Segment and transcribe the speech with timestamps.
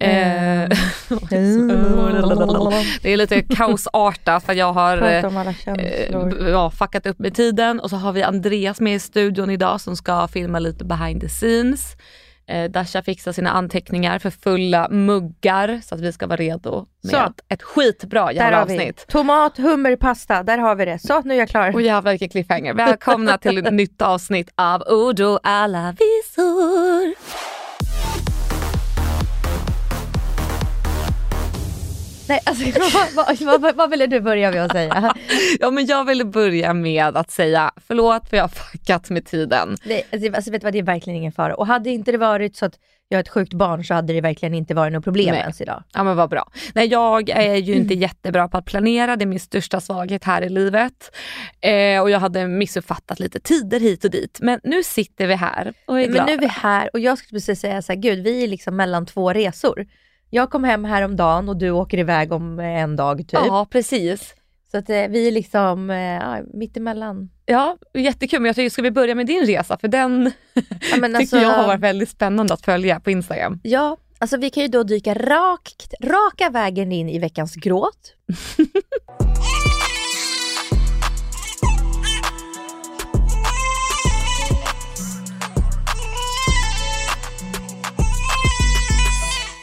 [0.00, 0.68] Eh,
[3.02, 6.48] det är lite kaosartat för jag har eh, känslor.
[6.48, 9.96] ja, fuckat upp med tiden och så har vi Andreas med i studion idag som
[9.96, 11.96] ska filma lite behind the scenes.
[12.48, 17.10] Eh, Dasha fixar sina anteckningar för fulla muggar så att vi ska vara redo med
[17.10, 17.32] Så.
[17.48, 19.06] ett skitbra jävla avsnitt.
[19.08, 20.42] Tomat, hummer, pasta.
[20.42, 20.98] Där har vi det.
[20.98, 21.74] Så, nu är jag klar.
[21.74, 22.74] Och jävlar vilken cliffhanger.
[22.74, 27.57] Välkomna till ett nytt avsnitt av Odo alla visor.
[32.28, 32.64] Nej, alltså,
[33.16, 35.14] vad, vad, vad, vad ville du börja med att säga?
[35.60, 39.76] Ja men jag ville börja med att säga förlåt för jag har fuckat med tiden.
[39.84, 41.54] Nej, alltså, alltså, vet du vad, det är verkligen ingen fara.
[41.54, 42.74] Och hade inte det varit så att
[43.08, 45.40] jag har ett sjukt barn så hade det verkligen inte varit något problem Nej.
[45.40, 45.82] ens idag.
[45.94, 46.50] Ja men vad bra.
[46.74, 50.42] Nej jag är ju inte jättebra på att planera, det är min största svaghet här
[50.42, 51.16] i livet.
[51.60, 54.38] Eh, och jag hade missuppfattat lite tider hit och dit.
[54.42, 56.26] Men nu sitter vi här och är Men glada.
[56.26, 58.76] nu är vi här och jag skulle precis säga så här, gud vi är liksom
[58.76, 59.86] mellan två resor.
[60.30, 63.32] Jag kom hem häromdagen och du åker iväg om eh, en dag typ.
[63.32, 64.34] Ja precis.
[64.70, 67.30] Så att eh, vi är liksom eh, ja, mittemellan.
[67.46, 68.40] Ja, jättekul.
[68.40, 69.78] Men jag tycker, ska vi börja med din resa?
[69.78, 73.60] För den Ja, men tycker alltså, jag har varit väldigt spännande att följa på Instagram.
[73.62, 78.14] Ja, alltså vi kan ju då dyka rakt, raka vägen in i veckans gråt.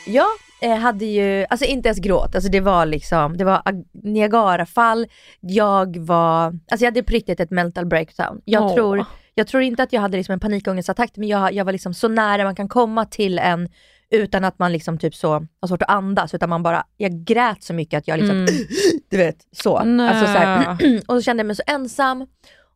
[0.07, 5.07] Eh, hade ju, alltså inte ens gråt, alltså det var liksom, det var ag- Niagarafall,
[5.39, 8.41] jag var, alltså jag hade på riktigt ett mental breakdown.
[8.45, 8.73] Jag, Åh.
[8.73, 11.93] tror, jag tror inte att jag hade liksom en panikångestattack, men jag, jag var liksom
[11.93, 13.69] så nära man kan komma till en
[14.09, 17.63] utan att man liksom typ så har svårt att andas, utan man bara, jag grät
[17.63, 18.47] så mycket att jag liksom,
[19.09, 19.77] du vet, så.
[19.77, 20.77] Alltså, så här,
[21.07, 22.21] och så kände jag mig så ensam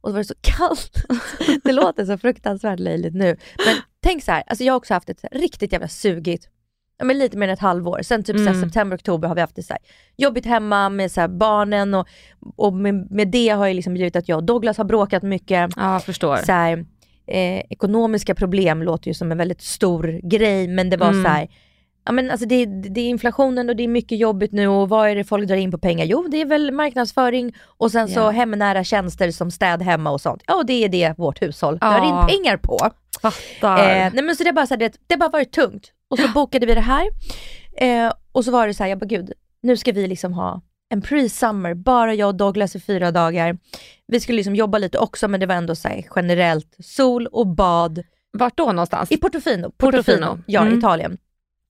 [0.02, 1.06] och så var det så kallt.
[1.64, 3.38] det låter så fruktansvärt löjligt nu.
[3.66, 6.50] Men tänk så här, alltså jag har också haft ett riktigt jävla sugigt,
[7.00, 8.00] ja, men lite mer än ett halvår.
[8.04, 8.62] Sen typ så här, Mm.
[8.70, 9.82] september, oktober har vi haft det så här,
[10.18, 12.08] jobbigt hemma med så här, barnen och,
[12.56, 15.72] och med, med det har jag liksom blivit att jag och Douglas har bråkat mycket.
[15.76, 16.36] Ja, förstår.
[16.38, 16.86] Så här,
[17.28, 21.24] eh, ekonomiska problem låter ju som en väldigt stor grej, men det var Mm.
[21.24, 21.48] så här,
[22.06, 25.10] ja men alltså det, det är inflationen och det är mycket jobbigt nu och vad
[25.10, 26.06] är det folk drar in på pengar?
[26.06, 28.30] Jo, det är väl marknadsföring och sen så Ja.
[28.30, 30.44] hemnära tjänster som städ hemma och sånt.
[30.48, 32.22] Ja, och det är det vårt hushåll drar Ja.
[32.32, 32.78] in pengar på.
[33.22, 33.78] Fattar.
[33.80, 35.92] Eh, nej men så det är bara så här, det, det har bara varit tungt.
[36.10, 37.08] Och så bokade vi det här.
[37.78, 39.32] Eh, och så var det så här, jag bara gud,
[39.62, 43.58] nu ska vi liksom ha en pre-summer, bara jag och Douglas i fyra dagar.
[44.08, 47.48] Vi skulle liksom jobba lite också men det var ändå så här, generellt sol och
[47.48, 49.12] bad Vart då någonstans?
[49.12, 49.72] i Portofino.
[49.78, 50.40] Portofino.
[50.46, 50.78] Ja, Mm.
[50.80, 51.18] Italien.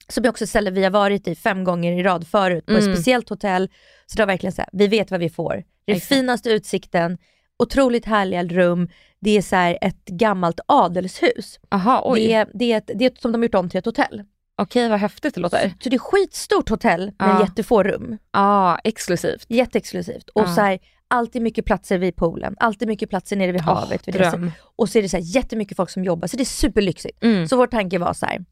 [0.08, 2.72] Som är också ett ställe vi har varit i fem gånger i rad förut på
[2.74, 2.96] ett Mm.
[2.96, 3.70] speciellt hotell.
[4.06, 5.64] Så det var verkligen så här, vi vet vad vi får.
[5.86, 6.14] Det är Exakt.
[6.14, 7.18] finaste utsikten,
[7.60, 8.90] otroligt härliga rum,
[9.20, 11.60] det är så ett gammalt adelshus.
[11.72, 12.20] Aha, oj.
[12.28, 13.86] Det är, det, är ett, det är ett, som de har gjort om till ett
[13.86, 14.24] hotell.
[14.58, 15.74] Okej, vad häftigt det låter.
[15.84, 17.42] Så det är skitstort hotell men Ja.
[17.42, 18.18] jättefå rum.
[18.32, 19.46] Ja, exklusivt.
[19.50, 20.30] Jätteexklusivt.
[20.30, 20.56] Och Ja.
[20.56, 24.08] så här, alltid mycket platser vid poolen, alltid mycket platser nere vid havet.
[24.08, 24.30] vid det.
[24.30, 24.52] dröm.
[24.76, 27.24] Och så är det så här, jättemycket folk som jobbar, så det är superlyxigt.
[27.24, 27.48] Mm.
[27.48, 28.46] Så vår tanke var så här,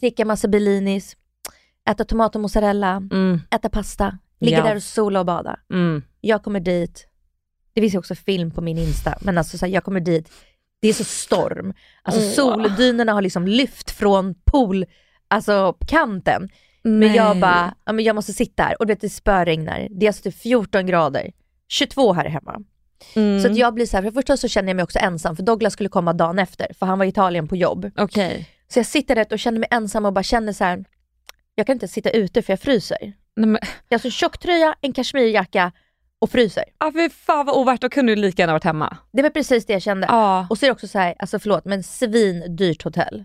[0.00, 1.16] dricka massa Bellinis,
[1.90, 3.40] äta tomat och mozzarella, Mm.
[3.50, 4.64] äta pasta, ligga Ja.
[4.64, 5.60] där och sola och bada.
[5.72, 6.02] Mm.
[6.20, 7.06] Jag kommer dit,
[7.76, 10.32] det finns ju också film på min Insta, men alltså så här, jag kommer dit,
[10.80, 11.74] det är så storm.
[12.02, 12.30] Alltså Åh.
[12.30, 14.86] soldynerna har liksom lyft från pool,
[15.28, 16.48] alltså kanten.
[16.82, 17.40] Men jag Nej.
[17.40, 19.88] bara, ja, men jag måste sitta här och du vet det spöregnar.
[19.90, 21.32] Det är alltså typ 14 grader,
[21.68, 22.60] 22 här hemma.
[23.14, 23.40] Mm.
[23.42, 25.36] Så att jag blir så här, för det första så känner jag mig också ensam
[25.36, 27.90] för Douglas skulle komma dagen efter för han var i Italien på jobb.
[27.96, 28.48] Okej.
[28.68, 30.84] Så jag sitter där och känner mig ensam och bara känner så här.
[31.54, 32.98] jag kan inte sitta ute för jag fryser.
[33.36, 33.58] Nej, men,
[33.88, 35.72] Jag har så tjocktröja, en kashmirjacka
[36.26, 36.64] och fryser.
[36.78, 38.96] ah, fy fan vad ovärt, då kunde du lika gärna varit hemma.
[39.12, 40.06] Det var precis det jag kände.
[40.10, 40.46] Ja.
[40.50, 43.24] Och så är det också så här, alltså förlåt men svindyrt hotell.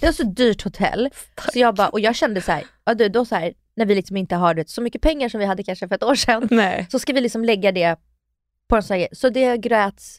[0.00, 1.10] Det var så dyrt hotell.
[1.52, 3.94] Så jag bara, och jag kände så här, ja, då, då så här, när vi
[3.94, 6.86] liksom inte har så mycket pengar som vi hade kanske för ett år sedan, Nej.
[6.90, 7.96] så ska vi liksom lägga det
[8.68, 9.08] på en sån här.
[9.12, 10.18] Så det gräts,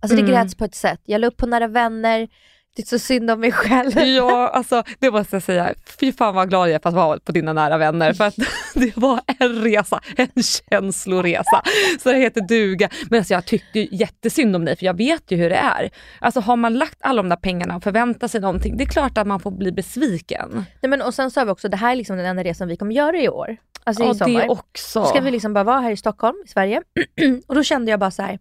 [0.00, 0.34] alltså det Mm.
[0.34, 1.00] gräts på ett sätt.
[1.04, 2.28] Jag la upp på nära vänner,
[2.76, 3.98] det är så synd om mig själv.
[3.98, 5.74] Ja, alltså det måste jag säga.
[6.00, 8.12] Fy fan vad glad jag är för att vara på dina nära vänner.
[8.12, 8.34] För att
[8.74, 11.62] det var en resa, en känsloresa.
[12.02, 12.88] Så det heter duga.
[13.10, 15.90] Men alltså jag tyckte ju jättesynd om dig för jag vet ju hur det är.
[16.20, 19.18] Alltså har man lagt alla de där pengarna och förväntar sig någonting, det är klart
[19.18, 20.64] att man får bli besviken.
[20.82, 22.76] Nej, men, och sen sa vi också, det här är liksom den enda resan vi
[22.76, 23.56] kommer göra i år.
[23.84, 24.40] Alltså i Ja, sommar.
[24.40, 25.00] det också.
[25.00, 26.82] Då ska vi liksom bara vara här i Stockholm, i Sverige.
[27.46, 28.38] och då kände jag bara så här,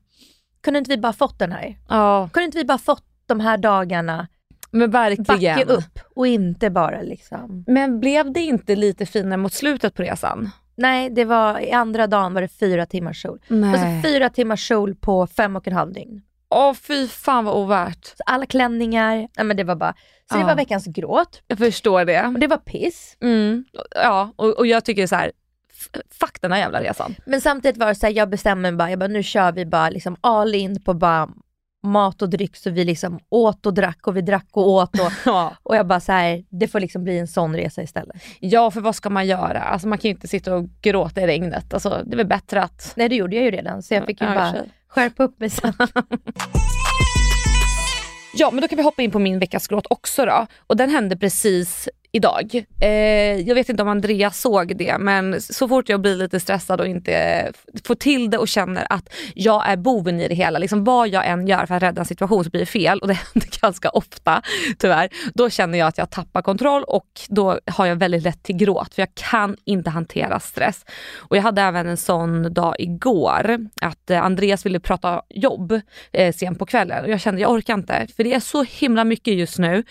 [0.63, 1.77] kunde inte vi bara fått den här?
[1.89, 4.27] Ja, Kunde inte vi bara fått de här dagarna,
[4.71, 5.57] men verkligen.
[5.57, 7.63] backa upp och inte bara liksom.
[7.67, 10.49] Men blev det inte lite finare mot slutet på resan?
[10.77, 13.39] Nej, det var i andra dagen var det fyra timmars sol.
[13.49, 16.21] Alltså fyra timmars sol på fem och en halv dygn.
[16.49, 18.05] Åh fy fan vad ovärt.
[18.05, 19.93] Så alla klänningar, nej men det var bara,
[20.29, 20.47] så det Ja.
[20.47, 22.25] var veckans gråt Jag förstår det.
[22.25, 23.17] och det var piss.
[23.21, 23.65] Mm.
[23.95, 25.31] Ja, och, och jag tycker så här,
[26.19, 27.15] fuck den här jävla resan.
[27.25, 29.65] Men samtidigt var det så här, jag bestämmer mig bara, jag bara, nu kör vi
[29.65, 31.29] bara liksom all in på bara
[31.85, 35.11] mat och dryck så vi liksom åt och drack och vi drack och åt och,
[35.25, 35.53] Ja.
[35.63, 38.15] och jag bara så här, det får liksom bli en sån resa istället.
[38.39, 39.59] ja, för vad ska man göra?
[39.61, 41.73] Alltså man kan ju inte sitta och gråta i regnet.
[41.73, 42.93] Alltså, det är väl bättre att...
[42.95, 44.69] Nej det gjorde jag ju redan så jag fick ju Ja, bara sig.
[44.87, 45.73] skärpa upp mig sen.
[48.37, 50.47] Ja, men då kan vi hoppa in på min veckas gråt också då.
[50.67, 52.65] Och den hände precis idag.
[52.81, 56.81] Eh, jag vet inte om Andreas såg det, men så fort jag blir lite stressad
[56.81, 57.51] och inte
[57.83, 61.27] får till det och känner att jag är boven i det hela, liksom vad jag
[61.27, 63.89] än gör för att rädda en situation så blir det fel och det händer ganska
[63.89, 64.41] ofta
[64.77, 65.09] tyvärr.
[65.33, 68.93] Då känner jag att jag tappar kontroll och då har jag väldigt lätt till gråt
[68.93, 70.85] för jag kan inte hantera stress.
[71.17, 76.33] Och jag hade även en sån dag igår att eh, Andreas ville prata jobb eh,
[76.33, 79.33] sent på kvällen och jag kände jag orkar inte för det är så himla mycket
[79.33, 79.83] just nu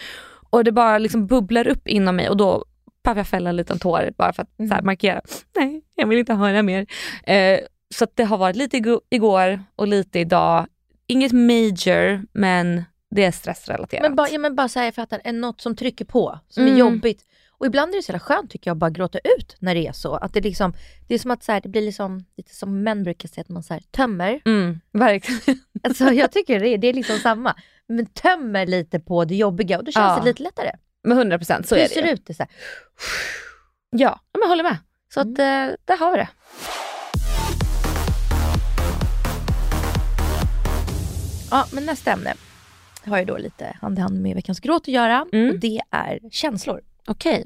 [0.55, 2.65] och det bara liksom bubblar upp inom mig och då
[3.05, 5.21] behöver jag fälla en liten tår bara för att här, markera,
[5.57, 6.87] nej jag vill inte höra mer.
[7.25, 7.61] Eh,
[7.95, 10.67] så det har varit lite igår och lite idag.
[11.07, 14.03] Inget major men det är stressrelaterat.
[14.03, 16.63] Men bara, ja, men bara så här, jag fattar, är något som trycker på, som
[16.63, 16.75] Mm.
[16.75, 17.23] är jobbigt.
[17.59, 19.87] Och ibland är det så jävla skönt tycker jag att bara gråta ut när det
[19.87, 20.15] är så.
[20.15, 20.75] Att det, liksom,
[21.09, 23.49] det är som att så här, det blir liksom, lite som män brukar säga, att
[23.49, 24.41] man så här, tömmer.
[24.45, 25.59] Mm, verkligen.
[25.83, 27.55] Alltså, jag tycker det, är- det är liksom samma.
[27.89, 30.21] Men tömmer lite på det jobbiga och då känns Ja.
[30.23, 30.71] det lite lättare.
[31.05, 32.13] Med 100 procent så är det Pyser ju.
[32.13, 32.53] ut det så här.
[33.91, 34.77] Ja, men jag håller med.
[35.15, 35.69] Så att, Mm.
[35.71, 36.29] eh, där har vi det.
[41.51, 42.35] Ja, men nästa ämne
[43.07, 45.49] har ju då lite hand i hand med veckans gråt att göra Mm.
[45.51, 46.81] och det är känslor.
[47.07, 47.45] Okej.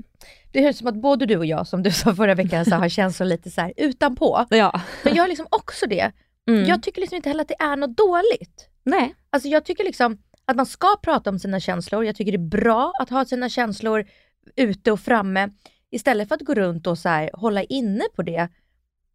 [0.53, 2.89] Det är som att både du och jag, som du sa förra veckan, så har
[2.89, 4.47] känslor lite så här utanpå.
[4.51, 4.81] Ja.
[5.05, 6.13] Men jag har liksom också det.
[6.49, 6.65] Mm.
[6.65, 8.69] Jag tycker liksom inte heller att det är något dåligt.
[8.85, 9.15] Nej.
[9.31, 12.05] Alltså jag tycker liksom att man ska prata om sina känslor.
[12.05, 14.07] Jag tycker det är bra att ha sina känslor
[14.57, 15.49] ute och framme.
[15.91, 18.49] Istället för att gå runt och så här, hålla inne på det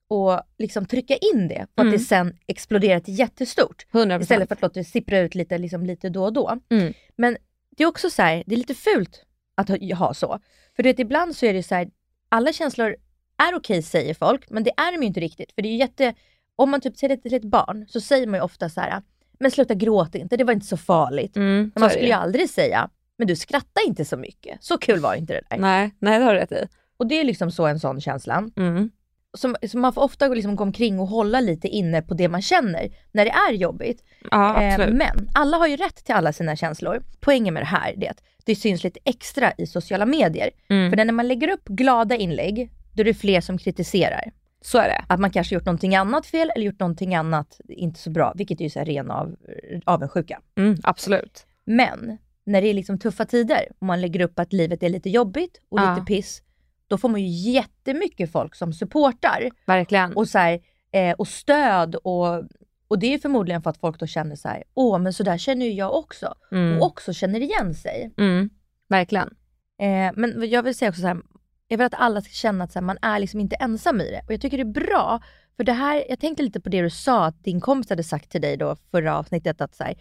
[0.07, 1.61] och liksom trycka in det.
[1.75, 1.91] Att Mm.
[1.91, 3.85] det sen exploderar till jättestort.
[3.91, 6.57] 100 Istället för att låta det sippra ut lite, liksom, lite då och då.
[6.69, 6.93] Mm.
[7.15, 7.37] Men
[7.77, 10.39] det är också så här, det är lite fult att ha, ha så.
[10.75, 11.89] För du vet, ibland så är det så här,
[12.29, 12.95] alla känslor
[13.37, 15.51] är okej säger folk, men det är de ju inte riktigt.
[15.55, 16.13] För det är jätte,
[16.55, 19.01] om man typ säger det till ett barn så säger man ju ofta så här,
[19.39, 21.35] men sluta gråta inte, det var inte så farligt.
[21.35, 24.63] Mm, Men man skulle ju aldrig säga, men du skrattar inte så mycket.
[24.63, 25.57] Så kul var inte det där.
[25.57, 26.67] Nej, nej det har du rätt i.
[26.97, 28.49] Och det är liksom så en sån känsla.
[28.55, 28.91] Mm.
[29.37, 32.41] Så, så man får ofta liksom gå omkring och hålla lite inne på det man
[32.41, 34.03] känner när det är jobbigt.
[34.31, 34.89] Ja, Eh.
[34.89, 37.03] Men alla har ju rätt till alla sina känslor.
[37.19, 40.49] Poängen med det här är att det syns lite extra i sociala medier.
[40.69, 40.91] Mm.
[40.91, 44.31] För när man lägger upp glada inlägg, då är det fler som kritiserar.
[44.61, 45.05] Så är det.
[45.07, 48.59] Att man kanske gjort någonting annat fel eller gjort någonting annat inte så bra, vilket
[48.59, 49.35] är ju så här ren av,
[49.85, 50.39] avundsjuka.
[50.57, 51.45] Mm, absolut.
[51.65, 55.09] Men när det är liksom tuffa tider och man lägger upp att livet är lite
[55.09, 55.93] jobbigt och Ja.
[55.95, 56.41] lite piss,
[56.93, 60.13] då får man ju jättemycket folk som supportar Verkligen.
[60.13, 60.59] och, så här,
[60.91, 62.43] eh, och stöd och,
[62.87, 65.37] och det är förmodligen för att folk då känner så här, åh men så där
[65.37, 66.33] känner ju jag också.
[66.51, 66.77] Mm.
[66.77, 68.13] Och också känner igen sig.
[68.17, 68.49] Mm.
[68.89, 69.29] Verkligen.
[69.81, 71.17] Eh, men jag vill säga också så här,
[71.67, 74.11] jag vill att alla ska känna att så här, man är liksom inte ensam i
[74.11, 74.21] det.
[74.25, 75.21] Och jag tycker det är bra,
[75.57, 78.29] för det här, jag tänkte lite på det du sa, att din kompis hade sagt
[78.29, 79.95] till dig då förra avsnittet att så här,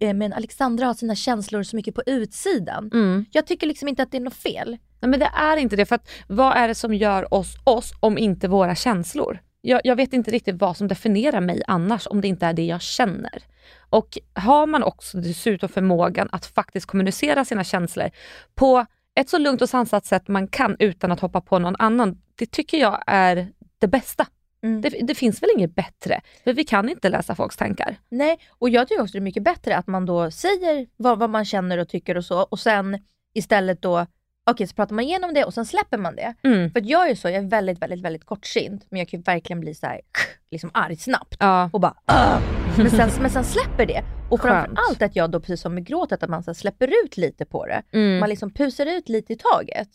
[0.00, 2.90] eh, men Alexandra har sina känslor så mycket på utsidan.
[2.92, 3.24] Mm.
[3.32, 4.78] Jag tycker liksom inte att det är något fel.
[5.04, 5.86] Nej, men det är inte det.
[5.86, 9.38] För att vad är det som gör oss oss om inte våra känslor?
[9.60, 12.64] Jag, jag vet inte riktigt vad som definierar mig annars om det inte är det
[12.64, 13.42] jag känner.
[13.90, 18.10] Och har man också dessutom förmågan att faktiskt kommunicera sina känslor
[18.54, 22.22] på ett så lugnt och sansat sätt man kan utan att hoppa på någon annan.
[22.34, 24.26] Det tycker jag är det bästa.
[24.62, 24.80] Mm.
[24.80, 26.20] Det, det finns väl inget bättre?
[26.44, 27.96] För vi kan inte läsa folks tankar.
[28.08, 31.30] Nej, och jag tycker också det är mycket bättre att man då säger vad, vad
[31.30, 32.98] man känner och tycker och så och sen
[33.34, 34.06] istället då,
[34.50, 36.34] okej så pratar man igenom det och sen släpper man det.
[36.42, 36.70] Mm.
[36.70, 39.60] För jag är så, jag är väldigt, väldigt, väldigt kortsint, men jag kan ju verkligen
[39.60, 40.00] bli så här,
[40.50, 41.36] liksom arg snabbt.
[41.40, 41.70] Ja.
[41.72, 42.38] Och bara "Åh!"
[42.78, 44.04] men sen, men sen släpper det.
[44.30, 47.44] Och framförallt att jag då, precis som med gråtet, att man så släpper ut lite
[47.44, 47.82] på det.
[47.92, 48.18] Mm.
[48.18, 49.88] Man liksom pusar ut lite i taget.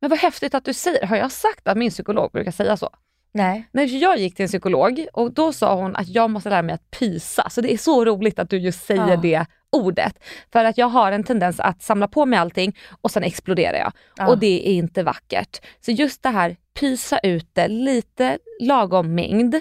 [0.00, 2.90] Men vad häftigt att du säger, har jag sagt att min psykolog brukar säga så?
[3.32, 3.68] Nej.
[3.72, 6.74] När jag gick till en psykolog och då sa hon att jag måste lära mig
[6.74, 7.50] att pysa.
[7.50, 9.16] Så det är så roligt att du just säger Ja.
[9.16, 10.18] det ordet.
[10.52, 13.92] För att jag har en tendens att samla på mig allting och sen exploderar jag.
[14.16, 14.28] Ja.
[14.28, 15.60] Och det är inte vackert.
[15.80, 19.54] Så just det här, pysa ut det, lite lagom mängd.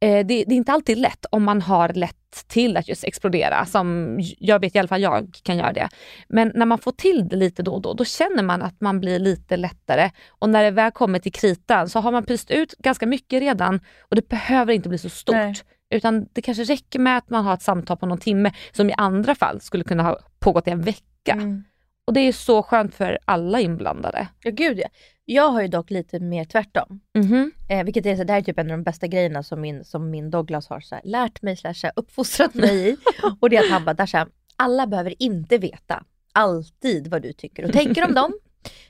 [0.00, 2.16] Eh, det, det är inte alltid lätt om man har lätt
[2.46, 3.66] till att just explodera.
[3.66, 5.88] Som jag vet i alla fall jag kan göra det.
[6.28, 9.00] Men när man får till det lite då och då, då känner man att man
[9.00, 10.10] blir lite lättare.
[10.28, 13.80] Och när det väl kommer till kritan så har man pyst ut ganska mycket redan
[14.00, 15.34] och det behöver inte bli så stort.
[15.34, 15.54] Nej.
[15.92, 18.94] Utan det kanske räcker med att man har ett samtal på någon timme som i
[18.96, 21.32] andra fall skulle kunna ha pågått i en vecka.
[21.32, 21.64] Mm.
[22.04, 24.28] Och det är så skönt för alla inblandade.
[24.42, 24.88] Ja gud ja.
[25.24, 27.00] Jag har ju dock lite mer tvärtom.
[27.14, 27.52] Mhm.
[27.68, 29.84] Eh, vilket är så, det här är typ en av de bästa grejerna som min,
[29.84, 32.96] som min Douglas har så här, lärt mig, slash, så här, uppfostrat mig i.
[33.40, 37.64] Och det är att han bara, Dasha, alla behöver inte veta alltid vad du tycker
[37.64, 38.32] och tänker om dem.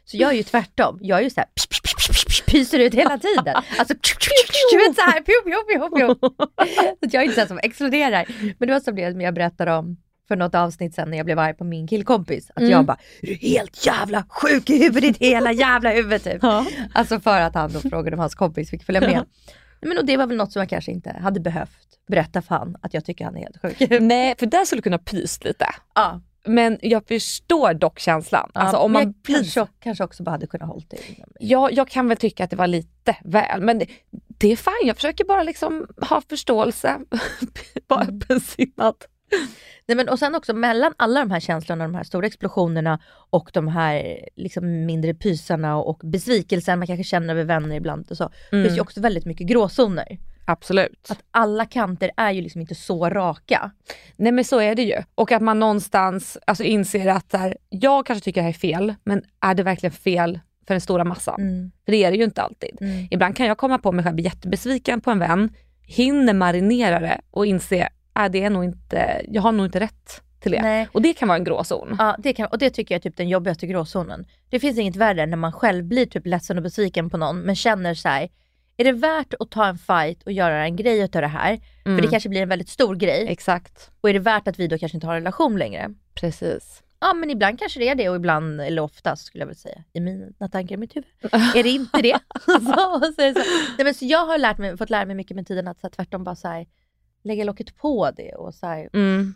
[0.04, 0.98] Så jag är ju tvärtom.
[1.02, 1.48] Jag är ju såhär
[2.46, 3.54] pyser ut hela tiden.
[3.78, 3.94] Alltså
[4.72, 5.22] du vet såhär.
[7.00, 8.26] Så jag är inte sån som exploderar.
[8.58, 9.96] Men det var som det jag berättade om
[10.28, 12.50] för något avsnitt sen när jag blev arg på min killkompis.
[12.50, 12.70] Att Mm.
[12.70, 16.44] jag bara, är du helt jävla sjuk i huvudet, hela jävla huvudet typ.
[16.94, 19.24] Alltså för att han då frågade om hans kompis fick följa med.
[19.80, 22.76] Men och det var väl något som jag kanske inte hade behövt berätta för han,
[22.82, 24.00] att jag tycker han är helt sjuk.
[24.00, 25.66] Nej, för där skulle du kunna pyst lite.
[25.94, 28.50] ja, Men jag förstår dock känslan.
[28.54, 31.36] Alltså, om man jag pys- kanske, kanske också bara hade kunnat hålla det inom mig.
[31.50, 33.86] Ja, jag kan väl tycka att det var lite väl, men det,
[34.38, 34.86] det är fine.
[34.88, 37.00] Jag försöker bara liksom ha förståelse.
[37.88, 38.16] Vara Mm.
[38.16, 38.94] öppensinnad.
[39.86, 43.50] Nej, men, och sen också mellan alla de här känslorna, de här stora explosionerna och
[43.52, 48.16] de här liksom, mindre pysarna och, och besvikelsen man kanske känner över vänner ibland och
[48.16, 48.30] så.
[48.52, 48.64] Mm.
[48.64, 50.18] finns ju också väldigt mycket gråzoner.
[50.44, 51.06] Absolut.
[51.10, 53.70] Att alla kanter är ju liksom inte så raka.
[54.16, 55.02] Nej men så är det ju.
[55.14, 58.94] Och att man någonstans alltså, inser att här, jag kanske tycker det här är fel,
[59.04, 61.70] men är det verkligen fel för den stora massan?
[61.84, 62.78] För det är det ju inte alltid.
[62.80, 63.08] Mm.
[63.10, 65.50] Ibland kan jag komma på mig själv jättebesviken på en vän,
[65.82, 70.22] hinner marinera det och inse att det är nog inte, jag har nog inte rätt
[70.40, 70.62] till det.
[70.62, 70.88] Nej.
[70.92, 71.96] Och det kan vara en gråzon.
[71.98, 74.26] Ja, det kan, och det tycker jag är typ den jobbigaste gråzonen.
[74.50, 77.40] Det finns inget värre än när man själv blir typ ledsen och besviken på någon
[77.40, 78.28] men känner här.
[78.76, 81.60] Är det värt att ta en fight och göra en grej utav det här?
[81.84, 81.98] Mm.
[81.98, 83.26] För det kanske blir en väldigt stor grej.
[83.28, 85.94] Exakt, Och är det värt att vi då kanske inte har en relation längre?
[86.14, 86.82] precis.
[87.00, 89.84] Ja men ibland kanske det är det och ibland, eller oftast skulle jag väl säga,
[89.92, 91.10] i mina tankar i mitt huvud.
[91.32, 92.18] är det inte det?
[92.46, 93.50] så, och så, är det så.
[93.78, 95.86] Nej, men så jag har lärt mig, fått lära mig mycket med tiden att så
[95.86, 96.66] här, tvärtom bara så här,
[97.24, 99.34] lägga locket på det och så här, Mm.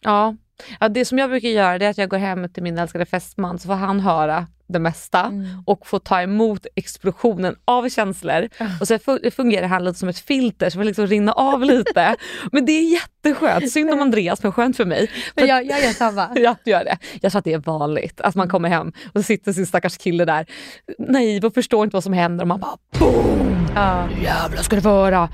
[0.00, 0.36] Ja.
[0.80, 3.06] Ja, det som jag brukar göra det är att jag går hem till min älskade
[3.06, 5.46] fästman så får han höra det mesta Mm.
[5.66, 8.48] och får ta emot explosionen av känslor.
[8.80, 12.16] Och så fu- fungerar han lite som ett filter som liksom rinna av lite.
[12.52, 13.70] Men det är jätteskönt.
[13.72, 15.06] Synd om Andreas men skönt för mig.
[15.06, 16.28] För Men jag, jag gör samma.
[16.34, 16.98] Ja, du gör det.
[17.20, 19.96] Jag tror att det är vanligt att man kommer hem och så sitter sin stackars
[19.98, 20.46] kille där
[20.98, 23.66] naiv och förstår inte vad som händer och man bara boom!
[23.74, 24.08] Ja.
[24.22, 25.28] Jävlar ska du få höra.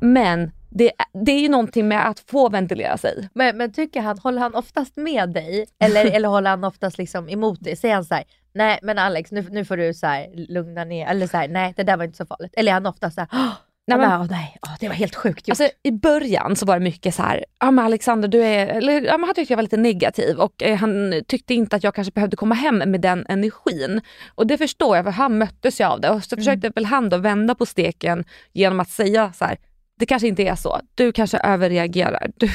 [0.00, 0.92] Men det,
[1.24, 3.28] det är ju någonting med att få ventilera sig.
[3.34, 5.66] Men, men tycker han, håller han oftast med dig?
[5.78, 7.76] Eller, eller håller han oftast liksom emot dig?
[7.76, 11.06] Säger han så här, nej men Alex nu, nu får du så här, lugna ner,
[11.06, 12.54] eller så här, nej det där var inte så farligt.
[12.56, 13.48] Eller är han ofta så här, "Åh,
[13.86, 15.60] Nej, men- men, nej åh, det var helt sjukt gjort.
[15.60, 18.92] Alltså, I början så var det mycket så här, ja men Alexander du är, eller,
[19.02, 21.94] ja, men han tyckte jag var lite negativ och eh, han tyckte inte att jag
[21.94, 24.00] kanske behövde komma hem med den energin.
[24.34, 27.08] Och det förstår jag för han möttes ju av det och så försökte väl han
[27.08, 29.56] då vända på steken genom att säga så här,
[29.98, 32.48] det kanske inte är så, du kanske överreagerar, du,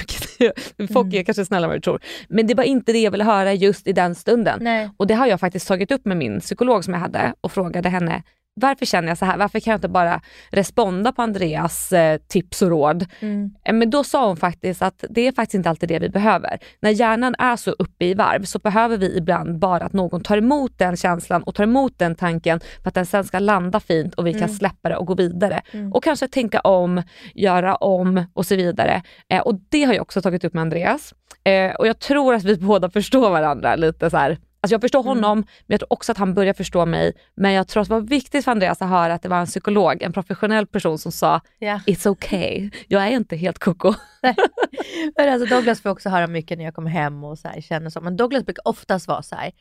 [0.93, 2.01] folk är kanske snällare än vad du tror.
[2.29, 4.59] Men det var inte det jag ville höra just i den stunden.
[4.61, 4.89] nej.
[4.97, 7.89] Och det har jag faktiskt tagit upp med min psykolog som jag hade och frågade
[7.89, 8.23] henne,
[8.59, 9.37] varför känner jag så här?
[9.37, 13.05] Varför kan jag inte bara responda på Andreas eh, tips och råd?
[13.19, 13.51] Mm.
[13.65, 16.59] Eh, Men då sa hon faktiskt att det är faktiskt inte alltid det vi behöver.
[16.81, 20.37] När hjärnan är så uppe i varv så behöver vi ibland bara att någon tar
[20.37, 24.13] emot den känslan och tar emot den tanken för att den sen ska landa fint
[24.15, 25.61] och vi kan släppa det och gå vidare.
[25.93, 27.03] Och kanske tänka om,
[27.35, 29.01] göra om och så vidare.
[29.29, 31.13] Eh, och det har jag också tagit upp med Andreas.
[31.43, 34.37] Eh, och jag tror att vi båda förstår varandra lite så här.
[34.61, 37.13] Alltså jag förstår honom, men jag tror också att han börjar förstå mig.
[37.35, 39.45] Men jag tror att det var viktigt för Andreas att höra att det var en
[39.45, 41.79] psykolog, en professionell person som sa Ja.
[41.87, 43.93] It's okay, jag är inte helt koko.
[45.17, 47.89] Men alltså Douglas får också höra mycket när jag kommer hem och så här, känner
[47.89, 48.01] så.
[48.01, 49.51] Men Douglas brukar oftast vara så här.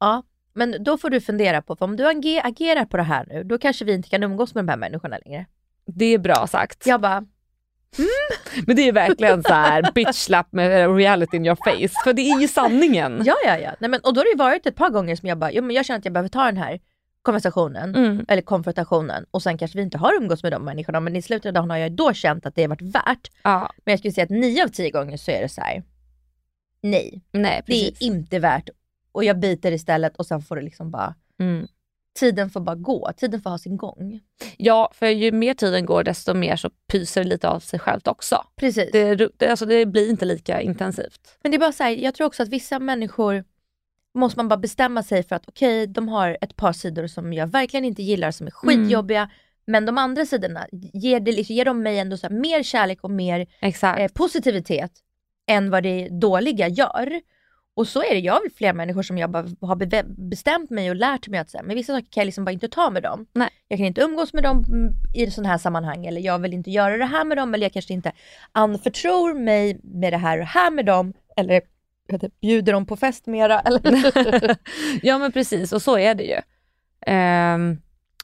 [0.00, 3.26] Ja, men då får du fundera på, för om du age- agerar på det här
[3.28, 5.46] nu, då kanske vi inte kan umgås med de här människorna längre.
[5.86, 6.86] Det är bra sagt.
[6.86, 7.24] Jag bara,
[8.66, 11.94] Men det är verkligen så här bitch slap med reality in your face.
[12.04, 13.22] För det är ju sanningen.
[13.24, 13.74] Ja, ja, ja.
[13.80, 15.76] Nej, men, och då har det varit ett par gånger som jag bara, jo, men
[15.76, 16.80] jag känner att jag behöver ta den här
[17.22, 18.24] konversationen, Mm.
[18.28, 21.46] eller konfrontationen och sen kanske vi inte har umgåtts med de människorna men i slutet
[21.46, 23.30] av dagen har jag då känt att det har varit värt.
[23.42, 25.82] Ja, Men jag skulle säga att nio av tio gånger så är det så här.
[26.82, 28.68] nej, nej det är inte värt
[29.12, 31.66] och jag biter istället och sen får det liksom bara, Mm.
[32.14, 34.20] Tiden får bara gå, tiden får ha sin gång.
[34.56, 38.08] Ja, för ju mer tiden går desto mer så pyser det lite av sig självt
[38.08, 38.44] också.
[38.56, 38.92] Precis.
[38.92, 41.38] Det, det, alltså det blir inte lika intensivt.
[41.42, 43.44] Men det är bara så här, jag tror också att vissa människor
[44.14, 47.46] måste man bara bestämma sig för att okej, de har ett par sidor som jag
[47.46, 49.30] verkligen inte gillar, som är skitjobbiga.
[49.66, 53.10] Men de andra sidorna, ger, det, liksom- ger de mig ändå så mer kärlek och
[53.10, 53.46] mer
[53.98, 54.92] eh, positivitet
[55.46, 57.20] än vad det dåliga gör.
[57.76, 60.90] Och så är det, jag har flera människor som jag bara har be- bestämt mig
[60.90, 63.02] och lärt mig att säga, men vissa saker kan jag liksom bara inte ta med
[63.02, 63.26] dem.
[63.32, 63.48] Nej.
[63.68, 64.64] Jag kan inte umgås med dem
[65.14, 67.72] i sådana här sammanhang eller jag vill inte göra det här med dem eller jag
[67.72, 68.12] kanske inte
[68.52, 71.60] anförtror mig med det här och här med dem eller
[72.12, 73.60] inte, bjuder dem på fest mera.
[73.60, 74.56] Eller?
[75.02, 76.38] ja men precis och så är det ju.
[77.06, 77.76] Ehm,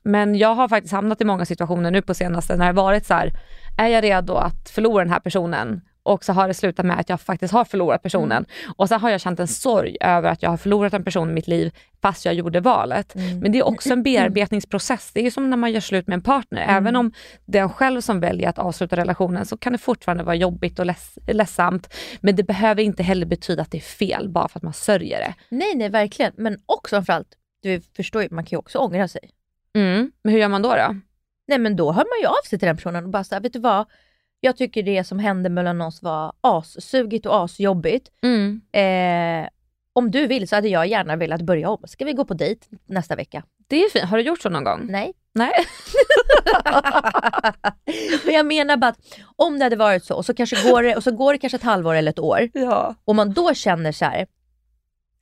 [0.02, 3.14] men jag har faktiskt hamnat i många situationer nu på senaste när det varit så
[3.14, 3.32] här,
[3.78, 5.80] är jag redo att förlora den här personen?
[6.02, 8.46] Och så har det slutat med att jag faktiskt har förlorat personen.
[8.76, 11.32] Och sen har jag känt en sorg över att jag har förlorat en person i
[11.32, 13.14] mitt liv fast jag gjorde valet.
[13.14, 15.10] Men det är också en bearbetningsprocess.
[15.12, 16.66] Det är ju som när man gör slut med en partner.
[16.68, 17.12] Även om
[17.46, 20.78] det är en själv som väljer att avsluta relationen så kan det fortfarande vara jobbigt
[20.78, 21.94] och leds- ledsamt.
[22.20, 25.18] Men det behöver inte heller betyda att det är fel bara för att man sörjer
[25.18, 25.34] det.
[25.48, 26.32] nej, nej verkligen.
[26.36, 27.28] Men också framförallt,
[27.62, 29.30] du förstår ju, man kan ju också ångra sig.
[29.74, 30.12] Mm.
[30.22, 30.68] Men hur gör man då?
[30.68, 30.96] då?
[31.48, 33.52] Nej men då hör man ju av sig till den personen och bara såhär, vet
[33.52, 33.86] du vad?
[34.40, 38.08] Jag tycker det som hände mellan oss var assugigt och asjobbigt.
[38.22, 38.60] Mm.
[38.72, 39.48] Eh,
[39.92, 41.82] om du vill så hade jag gärna velat börja om.
[41.86, 43.42] Ska vi gå på dejt nästa vecka?
[43.68, 44.04] Det är fint.
[44.04, 44.86] Har du gjort så någon gång?
[44.88, 45.12] Nej.
[45.34, 45.52] Nej.
[48.24, 48.98] Men jag menar bara att
[49.36, 51.56] om det hade varit så och så, kanske går det, och så går det kanske
[51.56, 52.94] ett halvår eller ett år Ja.
[53.04, 54.26] och man då känner så här,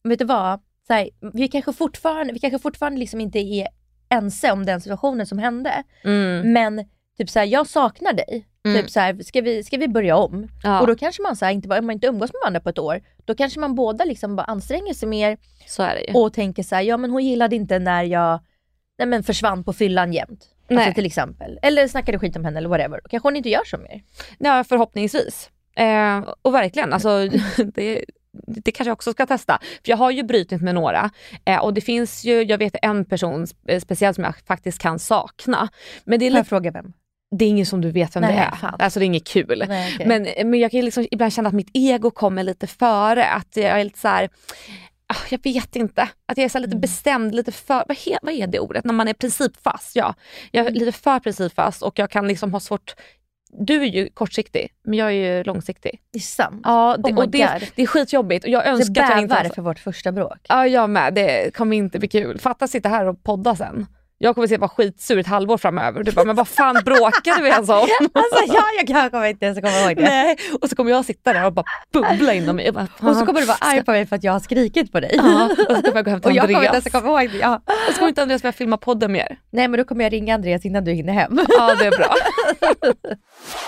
[0.05, 0.61] vet du vad?
[0.87, 3.69] Så här, vi kanske fortfarande, vi kanske fortfarande liksom inte är
[4.09, 5.83] ense om den situationen som hände.
[6.05, 6.53] Mm.
[6.53, 6.85] Men
[7.19, 8.47] typ så här, jag saknar dig.
[8.65, 8.81] Mm.
[8.83, 10.49] Typ så här, ska, vi, ska vi börja om?
[10.63, 12.69] Ja, Och då kanske man så här, inte om man inte umgås med varandra på
[12.69, 16.15] ett år, då kanske man båda liksom bara anstränger sig mer så är det ju.
[16.15, 18.41] och tänker så här, ja men hon gillade inte när jag
[18.99, 20.49] nej, men försvann på fyllan jämt.
[20.71, 20.95] Alltså Nej.
[20.95, 21.59] till exempel.
[21.63, 23.01] Eller snackade skit om henne eller whatever.
[23.05, 24.03] Då kanske hon inte gör så mer.
[24.39, 25.51] Ja, förhoppningsvis.
[25.77, 27.29] Eh, och verkligen, alltså,
[27.75, 28.05] det,
[28.47, 29.59] det kanske jag också ska testa.
[29.63, 31.11] För jag har ju brutit med några
[31.45, 34.99] eh, och det finns ju, jag vet en person spe- speciellt som jag faktiskt kan
[34.99, 35.69] sakna.
[36.05, 36.93] Men det är, Får jag fråga vem?
[37.37, 38.51] Det är ingen som du vet vem Nej, det är.
[38.57, 38.77] fan.
[38.79, 39.65] Alltså det är inget kul.
[39.69, 40.07] Nej, okej.
[40.07, 43.25] Men, men jag kan liksom ibland känna att mitt ego kommer lite före.
[43.27, 44.29] Att jag är lite så här,
[45.07, 46.03] ah, jag vet inte.
[46.03, 46.81] Att jag är så lite Mm.
[46.81, 48.85] bestämd, lite för, vad, he, vad är det ordet?
[48.85, 49.97] När man är principfast.
[49.97, 50.15] Ja,
[50.51, 50.75] jag Mm.
[50.75, 52.95] är lite för principfast och jag kan liksom ha svårt
[53.61, 56.01] du är ju kortsiktig, men jag är ju långsiktig.
[56.13, 56.61] Det är sant.
[56.65, 59.35] Ja, det, Oh och det, det är skitjobbigt och jag önskar att jag inte...
[59.35, 60.39] bävar för vårt första bråk.
[60.49, 61.15] Ja, jag med.
[61.15, 62.39] Det kommer inte bli kul.
[62.41, 63.87] Fatta sitta här och podda sen.
[64.21, 66.03] Jag kommer att vara skitsur ett halvår framöver.
[66.03, 67.75] Du bara, men vad fan bråkade vi ens om?
[68.13, 70.03] Alltså ja, jag kan kommer inte ens komma ihåg det.
[70.03, 70.37] Nej.
[70.63, 72.73] Och så kommer jag sitta där och bara bubbla inom mig.
[72.73, 75.01] Bara, Och så kommer du vara arg på mig för att jag har skrikit på
[75.01, 75.15] dig.
[75.17, 76.75] Ja, och så kommer jag gå hem till Och jag kommer inte Andreas.
[76.87, 77.39] ens komma ihåg det.
[77.39, 77.61] Ja.
[77.89, 79.39] Och så kommer inte Andreas börja filma podden mer.
[79.51, 81.41] Nej men då kommer jag ringa Andreas innan du hinner hem.
[81.49, 82.15] Ja, det är bra.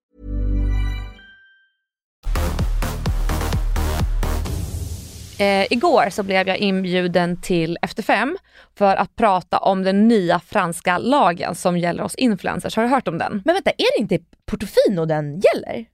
[5.41, 8.37] Eh, igår så blev jag inbjuden till Efter fem
[8.77, 12.75] för att prata om den nya franska lagen som gäller oss influencers.
[12.75, 13.41] Har du hört om den?
[13.45, 15.85] Men vänta, är det inte Portofino den gäller?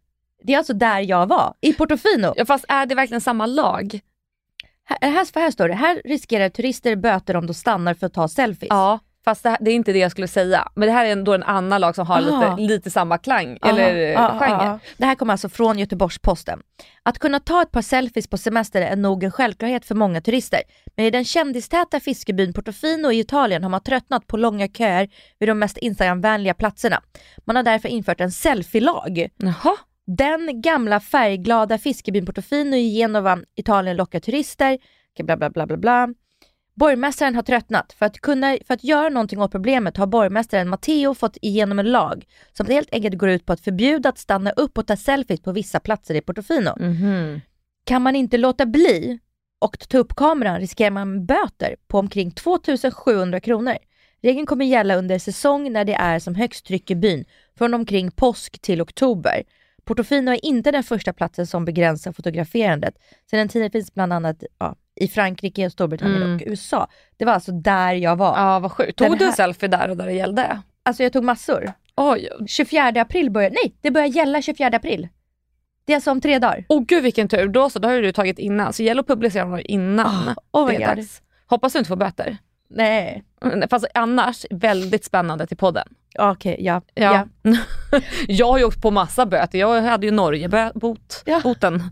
[0.44, 2.34] Det är alltså där jag var, i Portofino.
[2.36, 4.00] Ja, fast är det verkligen samma lag?
[4.84, 8.14] Här, här, för här står det, här riskerar turister böter om de stannar för att
[8.14, 8.70] ta selfies.
[8.70, 10.68] Ja, fast det, här, det är inte det jag skulle säga.
[10.76, 13.74] Men det här är ändå en annan lag som har lite, lite samma klang, Aha,
[13.74, 14.50] eller ja, genre.
[14.50, 14.80] ja, ja.
[14.98, 16.60] Det här kommer alltså från Göteborgs-Posten.
[17.04, 20.62] Att kunna ta ett par selfies på semester är nog en självklarhet för många turister.
[20.96, 25.10] Men i den kändistäta fiskebyn Portofino i Italien har man tröttnat på långa köer
[25.40, 27.02] vid de mest Instagramvänliga platserna.
[27.46, 29.28] Man har därför infört en selfie-lag.
[29.38, 29.78] Jaha.
[30.06, 34.78] Den gamla färgglada fiskebyn Portofino i Genova, Italien lockar turister,
[35.24, 36.08] bla bla bla bla bla.
[36.78, 37.94] Borgmästaren har tröttnat.
[37.94, 41.92] För att, kunna, för att göra någonting åt problemet har borgmästaren Matteo fått igenom en
[41.92, 45.42] lag som helt enkelt går ut på att förbjuda att stanna upp och ta selfies
[45.42, 46.72] på vissa platser i Portofino.
[46.80, 47.42] Mhm.
[47.86, 49.20] Kan man inte låta bli
[49.60, 53.78] och ta upp kameran riskerar man böter på omkring 2700 kronor.
[54.22, 57.26] Regeln kommer gälla under säsong när det är som högst tryck i byn,
[57.58, 59.44] från omkring påsk till oktober.
[59.86, 62.96] Portofino är inte den första platsen som begränsar fotograferandet.
[63.30, 66.36] Sedan tiden finns bland annat ja, i Frankrike, Storbritannien Mm.
[66.36, 66.88] och USA.
[67.18, 68.38] Det var alltså där jag var.
[68.40, 68.98] Ja, vad sjukt.
[68.98, 70.62] Tog Den du en här- selfie där och där det gällde?
[70.84, 71.72] Alltså jag tog massor.
[71.96, 72.30] Oj.
[72.48, 75.08] 24 april börjar, nej det börjar gälla 24 april.
[75.86, 76.66] Det är alltså om tre dagar.
[76.70, 77.48] Åh gud vilken tur.
[77.48, 78.74] Då så, då har du tagit innan.
[78.74, 81.22] Så gäller att publicera dem innan oh my det är dags.
[81.48, 82.38] Hoppas du inte får böter.
[82.70, 83.24] Nej.
[83.70, 85.88] Fast annars, väldigt spännande till podden.
[86.20, 86.82] Okej, ja.
[86.94, 87.28] Ja.
[88.28, 89.60] jag har ju åkt på massa böter.
[89.60, 91.24] Jag hade ju Norge-bot.
[91.44, 91.84] Boten.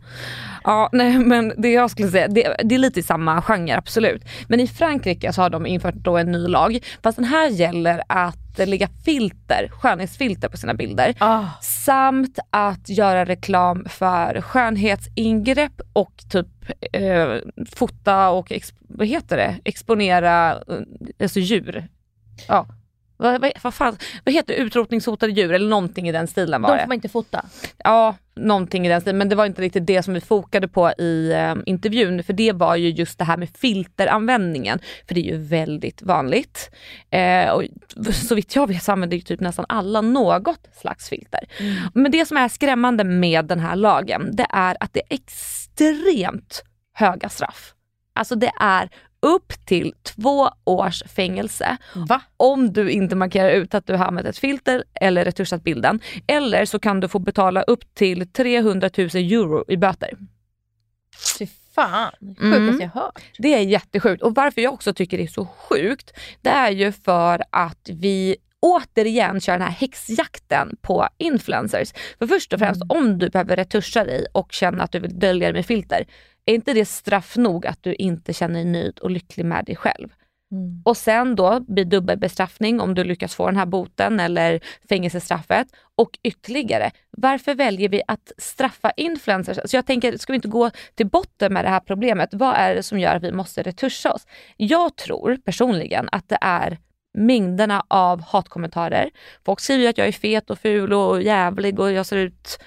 [0.63, 4.23] Ja, nej, men det jag skulle säga, det, det är lite i samma genre absolut.
[4.47, 6.79] Men i Frankrike så har de infört då en ny lag.
[7.03, 11.15] Fast den här gäller att lägga filter, skönhetsfilter på sina bilder.
[11.61, 16.47] Samt att göra reklam för skönhetsingrepp och typ
[16.91, 17.35] eh,
[17.75, 18.51] fota och
[18.87, 19.55] vad heter det?
[19.63, 20.79] exponera eh,
[21.19, 21.87] alltså djur.
[22.47, 22.67] Ja.
[23.17, 24.59] Vad, vad, vad, fan, vad heter det?
[24.59, 27.45] utrotningshotade djur eller någonting i den stilen var De får man inte fota.
[27.77, 29.17] Ja, någonting i den stilen.
[29.17, 32.23] Men det var inte riktigt det som vi fokade på i eh, intervjun.
[32.23, 34.79] För det var ju just det här med filteranvändningen.
[35.07, 36.69] För det är ju väldigt vanligt.
[37.09, 37.63] Eh, och
[38.13, 41.39] så vitt jag vet så använder ju typ nästan alla något slags filter.
[41.93, 46.63] Men det som är skrämmande med den här lagen, det är att det är extremt
[46.93, 47.73] höga straff.
[48.13, 48.89] Alltså det är
[49.25, 51.77] upp till två års fängelse
[52.37, 55.99] om du inte markerar ut att du har använt ett filter eller retuschat bilden.
[56.27, 60.09] Eller så kan du få betala upp till 300 000 euro i böter.
[61.39, 62.79] Fy fan, sjukaste Mm.
[62.81, 63.21] jag hört.
[63.37, 66.11] Det är jättesjukt och varför jag också tycker det är så sjukt,
[66.41, 68.35] det är ju för att vi
[68.65, 71.93] återigen kör den här häxjakten på influencers.
[72.19, 75.47] För först och främst, om du behöver retuscha dig och känner att du vill dölja
[75.47, 76.05] dig med filter,
[76.45, 79.75] är inte det straff nog att du inte känner dig nöjd och lycklig med dig
[79.75, 80.09] själv?
[80.83, 85.67] Och sen då blir dubbelbestraffning om du lyckas få den här boten eller fängelsestraffet.
[85.95, 89.59] Och ytterligare, varför väljer vi att straffa influencers?
[89.65, 92.29] Så jag tänker, ska vi inte gå till botten med det här problemet?
[92.31, 94.27] Vad är det som gör att vi måste retuscha oss?
[94.57, 96.77] Jag tror personligen att det är
[97.15, 99.09] mängderna av hatkommentarer.
[99.45, 102.59] Folk skriver att jag är fet och ful och jävlig och jag ser ut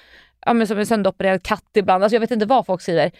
[0.45, 2.03] ja, men som en sönderopererad katt ibland.
[2.03, 3.11] Alltså jag vet inte vad folk skriver.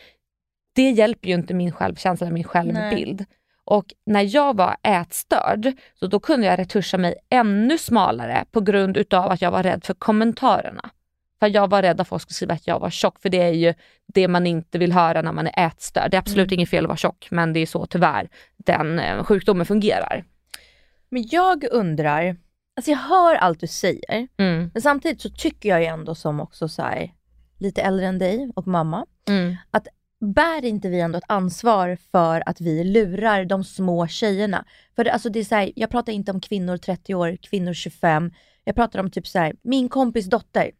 [0.76, 3.26] Det hjälper ju inte min självkänsla, min självbild.
[3.66, 8.98] Och när jag var ätstörd, så då kunde jag retuscha mig ännu smalare på grund
[8.98, 10.90] utav att jag var rädd för kommentarerna.
[11.40, 13.54] För jag var rädd att folk skulle skriva att jag var tjock, för det är
[13.54, 13.74] ju
[14.14, 16.12] det man inte vill höra när man är ätstörd.
[16.12, 19.24] Det är absolut inget fel att vara tjock, men det är så tyvärr den eh,
[19.24, 20.24] sjukdomen fungerar.
[21.10, 22.38] Men jag undrar,
[22.76, 24.70] alltså jag hör allt du säger, Mm.
[24.74, 27.12] men samtidigt så tycker jag ju ändå som också så här,
[27.58, 29.56] lite äldre än dig och mamma, Mm.
[29.72, 29.88] att
[30.36, 34.66] bär inte vi ändå ett ansvar för att vi lurar de små tjejerna?
[34.96, 37.74] För det, alltså det är så här, jag pratar inte om kvinnor 30 år, kvinnor
[37.74, 38.32] 25,
[38.64, 40.72] jag pratar om typ så här, min kompis dotter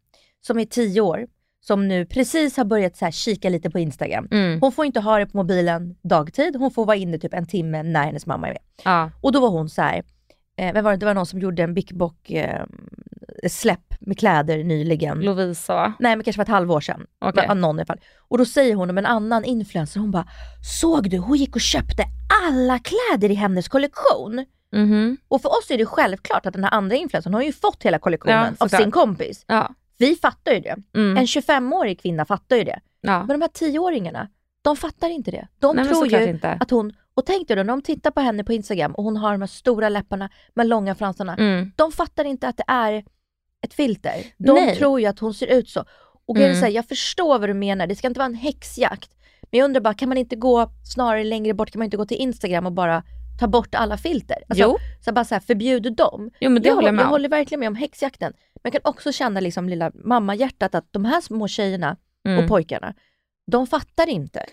[0.42, 1.28] som är 10 år,
[1.62, 4.28] som nu precis har börjat så här kika lite på Instagram.
[4.32, 4.62] Mm.
[4.62, 7.84] Hon får inte ha det på mobilen dagtid, hon får vara inne typ en timme
[7.84, 8.62] när hennes mamma är med.
[8.84, 9.12] Ja.
[9.22, 10.04] Och då var hon så här,
[10.60, 10.98] eh, vem var det?
[10.98, 12.64] det var någon som gjorde en Big Bock eh,
[13.48, 15.20] släpp med kläder nyligen.
[15.20, 15.94] Lovisa va?
[16.00, 17.06] Nej men kanske för ett halvår sedan.
[17.22, 17.46] Okej.
[17.48, 18.00] Men, någon i alla fall.
[18.28, 20.28] Och då säger hon om en annan influencer, hon bara,
[20.82, 21.18] såg du?
[21.18, 22.04] Hon gick och köpte
[22.48, 24.46] alla kläder i hennes kollektion.
[24.72, 25.18] Mhm.
[25.28, 27.96] Och för oss är det självklart att den här andra influencern har ju fått hela
[27.96, 28.82] Ja, kollektionen av såklart.
[28.82, 29.44] sin kompis.
[29.48, 29.70] Ja.
[29.98, 30.76] Vi fattar ju det.
[30.96, 31.18] Mm.
[31.18, 32.80] En 25-årig kvinna fattar ju det.
[33.02, 33.18] Ja.
[33.20, 34.28] Men de här 10-åringarna,
[34.62, 35.48] de fattar inte det.
[35.60, 36.58] De Nej, tror ju inte.
[36.60, 39.18] att hon, Och tänk dig då, när de tittar på henne på Instagram och hon
[39.18, 41.36] har de här stora läpparna med långa fransarna.
[41.36, 41.72] Mm.
[41.76, 43.04] De fattar inte att det är
[43.66, 44.14] ett filter.
[44.38, 44.76] De Nej.
[44.76, 45.86] tror ju att hon ser ut så.
[46.28, 46.56] Och Mm.
[46.56, 49.10] så här, jag förstår vad du menar, det ska inte vara en häxjakt.
[49.52, 52.06] Men jag undrar bara, kan man inte gå snarare längre bort, kan man inte gå
[52.06, 53.04] till Instagram och bara
[53.40, 54.38] ta bort alla filter?
[54.50, 54.78] Alltså, Jo.
[55.06, 56.32] Så bara så här, förbjud dem.
[56.42, 58.34] Jo men det jag, håller jag med jag håller verkligen med om häxjakten.
[58.64, 62.44] Men jag kan också känna liksom lilla mammahjärtat att de här små tjejerna Mm.
[62.44, 62.94] och pojkarna,
[63.52, 64.46] de fattar inte.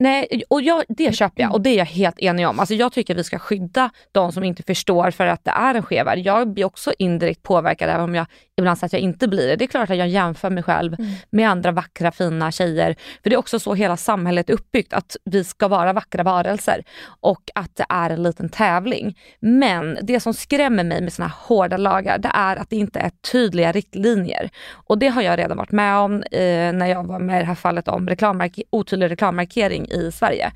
[0.00, 2.60] Nej, och jag, det köper jag och det är jag helt enig om.
[2.60, 5.82] Alltså jag tycker vi ska skydda de som inte förstår för att det är en
[5.82, 6.18] skev värld.
[6.18, 8.26] Jag blir också indirekt påverkad även om jag
[8.58, 9.56] ibland säger att jag inte blir det.
[9.56, 10.96] Det är klart att jag jämför mig själv
[11.30, 12.96] med andra vackra fina tjejer.
[13.22, 16.84] För det är också så hela samhället är uppbyggt, att vi ska vara vackra varelser
[17.20, 19.18] och att det är en liten tävling.
[19.40, 22.98] Men det som skrämmer mig med såna här hårda lagar, det är att det inte
[22.98, 24.50] är tydliga riktlinjer.
[24.72, 27.46] Och det har jag redan varit med om eh, när jag var med i det
[27.46, 30.52] här fallet om reklammark- otydlig reklammarkering i Sverige.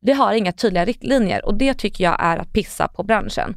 [0.00, 3.56] Vi har inga tydliga riktlinjer och det tycker jag är att pissa på branschen.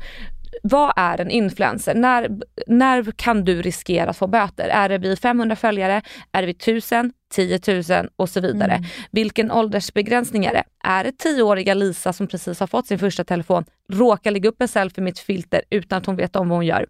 [0.63, 1.95] Vad är en influencer?
[1.95, 2.29] När,
[2.67, 4.67] när kan du riskera att få böter?
[4.67, 6.01] Är det vid 500 följare?
[6.31, 7.13] Är det vid 1000?
[7.31, 8.83] 10 000 och så vidare.
[9.11, 10.63] Vilken åldersbegränsning är det?
[10.83, 14.67] Är det 10-åriga Lisa som precis har fått sin första telefon, råkar lägga upp en
[14.67, 16.85] selfie med ett filter utan att hon vet om vad hon gör?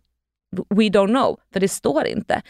[0.70, 2.42] We don't know, för det står inte.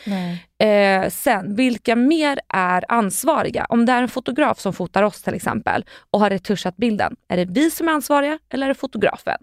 [0.57, 3.65] Eh, sen, vilka mer är ansvariga?
[3.69, 7.37] Om det är en fotograf som fotar oss till exempel och har retuschat bilden, är
[7.37, 9.37] det vi som är ansvariga eller är det fotografen?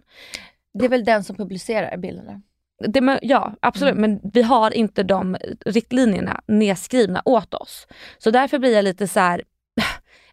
[0.78, 2.42] Det är väl den som publicerar bilderna.
[2.86, 3.96] Det, ja, absolut.
[3.96, 7.86] Men vi har inte de riktlinjerna nedskrivna åt oss.
[8.18, 9.42] Så därför blir jag lite så här.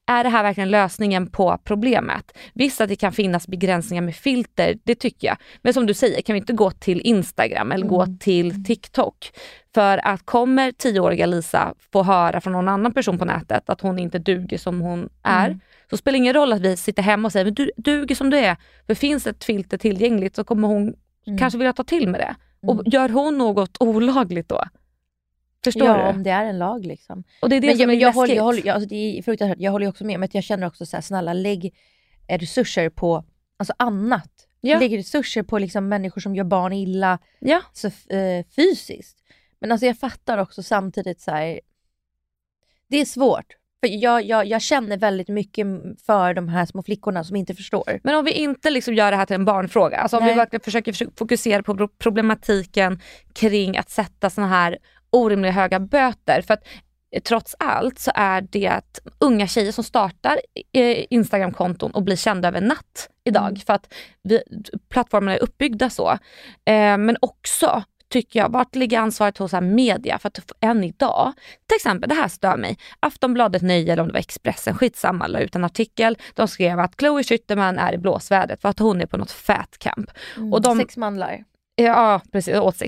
[0.08, 2.38] Är det här verkligen lösningen på problemet?
[2.54, 5.38] Visst att det kan finnas begränsningar med filter, det tycker jag.
[5.62, 9.32] Men som du säger, kan vi inte gå till Instagram eller gå till TikTok?
[9.74, 14.00] För att kommer tioåriga Lisa få höra från någon annan person på nätet att hon
[14.00, 17.32] inte duger som hon är, så spelar det ingen roll att vi sitter hemma och
[17.32, 18.58] säger men du duger som du är.
[18.88, 20.94] För finns ett filter tillgängligt så kommer hon
[21.40, 22.36] kanske vilja ta till med det.
[22.68, 24.64] Och gör hon något olagligt då?
[25.74, 26.04] Förstår ja, du?
[26.04, 27.24] om det är en lag liksom.
[27.42, 28.16] Och det är det men som jag, är jag, läskigt.
[28.16, 30.68] håller, jag, håller, jag, alltså det är fruktansvärt, jag håller också med, men jag känner
[30.68, 31.76] också så här, snälla lägg
[32.28, 33.24] resurser på
[33.58, 34.32] alltså annat.
[34.62, 34.80] Ja.
[34.80, 37.62] Lägg resurser på liksom människor som gör barn illa Ja.
[37.74, 39.18] så, eh, fysiskt.
[39.60, 41.60] Men alltså jag fattar också samtidigt så här,
[42.88, 43.46] det är svårt.
[43.80, 45.68] För jag, jag, jag känner väldigt mycket
[46.06, 48.00] för de här små flickorna som inte förstår.
[48.04, 50.34] Men om vi inte liksom gör det här till en barnfråga, alltså om Nej.
[50.34, 53.00] vi verkligen försöker fokusera på pro- problematiken
[53.34, 54.78] kring att sätta såna här
[55.10, 56.42] orimliga höga böter.
[56.42, 56.64] För att
[57.12, 60.40] eh, trots allt så är det unga tjejer som startar
[60.74, 63.48] eh, Instagramkonton och blir kända över natt idag.
[63.48, 63.60] Mm.
[63.60, 64.42] För att vi,
[64.90, 66.12] plattformarna är uppbyggda så.
[66.66, 70.20] Eh, men också tycker jag, vart ligger ansvaret hos media?
[70.20, 71.34] För att än idag,
[71.68, 72.78] till exempel, det här stör mig.
[73.00, 76.18] Aftonbladet Nöje eller om det var Expressen, skitsamma, la ut en artikel.
[76.34, 79.78] De skrev att Chloe Schütterman är i blåsvädret för att hon är på något fat
[79.78, 80.12] camp.
[80.52, 81.44] Och de, Sex mandlar.
[81.76, 82.56] Ja, precis.
[82.56, 82.82] Åt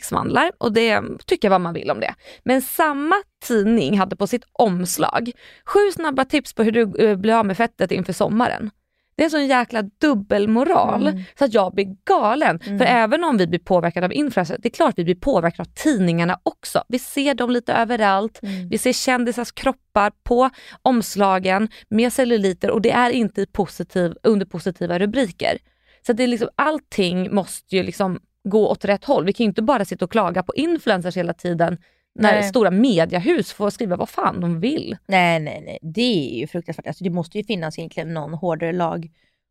[0.58, 2.14] och det tycker vad man vill om det.
[2.44, 5.32] Men samma tidning hade på sitt omslag
[5.66, 8.72] sju snabba tips på hur du eh, blir av med fettet inför sommaren.
[9.18, 11.24] Det är en sån jäkla dubbelmoral Mm.
[11.40, 12.60] så att jag blir galen.
[12.60, 15.74] För även om vi blir påverkade av influencers, det är klart vi blir påverkade av
[15.74, 16.84] tidningarna också.
[16.88, 18.40] Vi ser dem lite överallt.
[18.44, 18.70] Mm.
[18.70, 20.50] Vi ser kändisars kroppar på
[20.82, 25.58] omslagen med celluliter och det är inte positiv, under positiva rubriker.
[26.06, 29.26] Så det är liksom, allting måste ju liksom gå åt rätt håll.
[29.26, 31.78] Vi kan ju inte bara sitta och klaga på influencers hela tiden
[32.16, 32.44] när Nej.
[32.44, 34.98] stora mediehus får skriva vad fan de vill.
[35.08, 35.80] Nej, nej, nej.
[35.82, 36.88] Det är ju fruktansvärt.
[36.88, 39.10] Alltså, det måste ju finnas egentligen någon hårdare lag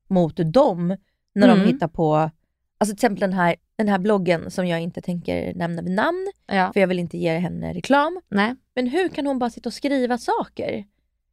[0.08, 0.96] mot dem
[1.34, 1.58] när Mm.
[1.66, 2.30] de hittar på, alltså
[2.78, 6.72] till exempel den här, den här bloggen som jag inte tänker nämna vid namn, Ja.
[6.72, 8.20] för jag vill inte ge henne reklam.
[8.28, 8.54] Nej.
[8.74, 10.84] Men hur kan hon bara sitta och skriva saker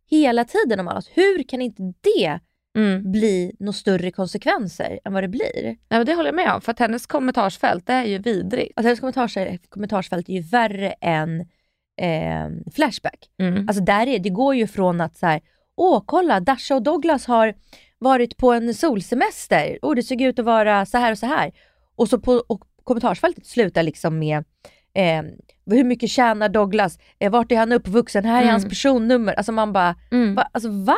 [0.09, 1.09] hela tiden om allt?
[1.13, 2.39] Hur kan inte det
[2.75, 3.11] Mm.
[3.11, 5.65] bli några större konsekvenser än vad det blir?
[5.89, 8.73] Ja, men det håller jag med om, för att hennes kommentarsfält det är ju vidrigt.
[8.75, 9.37] Alltså hennes kommentars,
[9.69, 11.39] kommentarsfält är ju värre än
[12.01, 13.19] eh, Flashback.
[13.39, 13.67] Mm.
[13.69, 15.41] Alltså där är, det går ju från att så här,
[15.75, 17.53] åh kolla Dasha och Douglas har
[17.99, 21.51] varit på en solsemester, och det såg ut att vara så här och så här.
[21.95, 24.37] Och så på och kommentarsfältet slutar liksom med
[24.95, 25.23] eh,
[25.65, 28.51] hur mycket tjänar Douglas, eh, vart är han uppvuxen, här är Mm.
[28.51, 29.33] hans personnummer.
[29.33, 30.35] Alltså man bara, Mm.
[30.35, 30.49] va?
[30.51, 30.97] Alltså, va?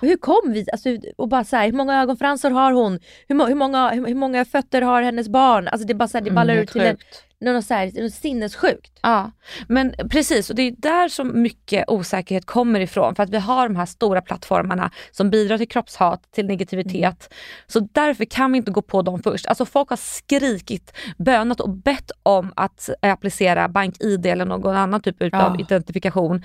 [0.00, 0.66] Hur kom vi?
[0.72, 2.98] Alltså, och bara så här, hur många ögonfransar har hon?
[3.28, 5.68] Hur, hur, många, hur, hur många fötter har hennes barn?
[5.68, 6.96] Alltså det, bara så här, det Mm, ballar helt ut till en.
[7.40, 8.98] Något, så här, något sinnessjukt.
[9.02, 9.30] Ja,
[9.68, 13.68] men precis och det är där som mycket osäkerhet kommer ifrån för att vi har
[13.68, 17.34] de här stora plattformarna som bidrar till kroppshat, till negativitet.
[17.66, 19.46] Så därför kan vi inte gå på dem först.
[19.46, 25.00] Alltså folk har skrikit, bönat och bett om att eh, applicera BankID eller någon annan
[25.00, 25.56] typ av Ja.
[25.58, 26.44] identifikation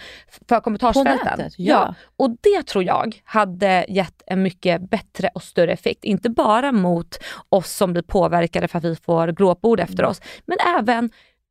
[0.49, 1.17] för kommentarsfälten.
[1.38, 1.95] Nätet, ja.
[2.17, 6.04] Och det tror jag hade gett en mycket bättre och större effekt.
[6.04, 10.10] Inte bara mot oss som blir påverkade för att vi får glåpord efter Mm.
[10.12, 10.88] oss, men även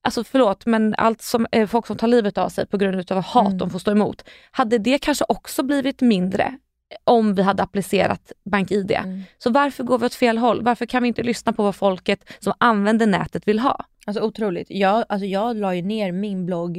[0.02, 3.22] Alltså förlåt, men allt som, eh, folk som tar livet av sig på grund av
[3.22, 3.58] hat Mm.
[3.58, 4.24] de får stå emot.
[4.50, 6.58] Hade det kanske också blivit mindre
[7.04, 8.90] om vi hade applicerat BankID?
[8.92, 9.22] Mm.
[9.38, 10.62] Så varför går vi åt fel håll?
[10.62, 13.84] Varför kan vi inte lyssna på vad folket som använder nätet vill ha?
[14.06, 14.66] Alltså otroligt.
[14.70, 16.76] Jag, alltså jag la ju ner min blogg,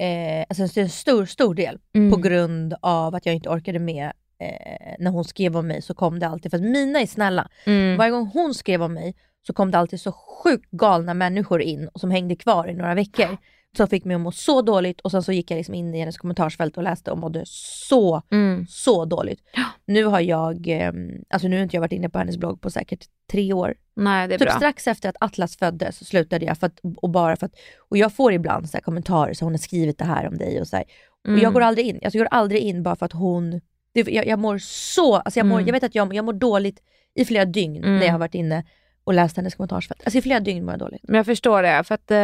[0.00, 2.10] eh, alltså en stor, stor del, Mm.
[2.12, 5.94] på grund av att jag inte orkade med eh, när hon skrev om mig så
[5.94, 7.48] kom det alltid, för att mina är snälla.
[7.66, 7.96] Mm.
[7.96, 9.14] Varje gång hon skrev om mig
[9.46, 13.36] så kom det alltid så sjukt galna människor in som hängde kvar i några veckor.
[13.76, 15.98] Som fick mig att må så dåligt och sen så gick jag liksom in i
[15.98, 18.66] hennes kommentarsfält och läste och mådde så, Mm.
[18.68, 19.40] så dåligt.
[19.86, 20.92] Nu har jag, eh,
[21.30, 23.74] alltså nu har inte jag varit inne på hennes blogg på säkert tre år.
[23.96, 24.56] Nej, det är Typ bra.
[24.56, 27.52] strax efter att Atlas föddes så slutade jag, för att, och bara för att,
[27.88, 30.60] och jag får ibland så här kommentarer, så hon har skrivit det här om dig
[30.60, 30.84] och så här.
[31.22, 31.40] Och Mm.
[31.40, 33.60] jag går aldrig in, alltså jag går aldrig in bara för att hon,
[33.92, 35.66] jag, jag mår så, alltså jag, mår, Mm.
[35.66, 36.82] jag vet att jag, jag mår dåligt
[37.14, 37.98] i flera dygn Mm.
[37.98, 38.64] när jag har varit inne
[39.04, 40.02] och läst hennes kommentarsfält.
[40.04, 41.02] Alltså i flera dygn mår jag dåligt.
[41.02, 42.18] Men jag förstår det, för att eh,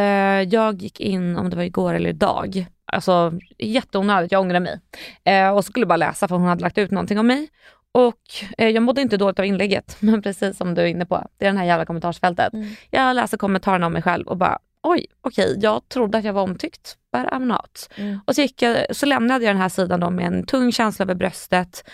[0.53, 4.79] jag gick in, om det var igår eller idag, alltså jätteonödigt, jag ångrar mig.
[5.23, 7.49] Eh, och skulle bara läsa för hon hade lagt ut någonting om mig.
[7.91, 8.21] Och
[8.57, 11.45] eh, jag mådde inte dåligt av inlägget, men precis som du är inne på, det
[11.45, 12.53] är den här jävla kommentarsfältet.
[12.53, 12.67] Mm.
[12.89, 16.43] Jag läser kommentarerna om mig själv och bara, oj, okej, jag trodde att jag var
[16.43, 17.89] omtyckt, but I'm not.
[17.95, 18.19] Mm.
[18.25, 21.15] Och så, jag, så lämnade jag den här sidan då med en tung känsla över
[21.15, 21.89] bröstet.